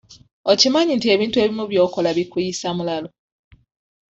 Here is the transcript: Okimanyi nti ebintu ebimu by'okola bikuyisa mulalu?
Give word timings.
Okimanyi 0.51 0.91
nti 0.95 1.07
ebintu 1.15 1.37
ebimu 1.43 1.63
by'okola 1.71 2.09
bikuyisa 2.17 2.69
mulalu? 2.77 3.09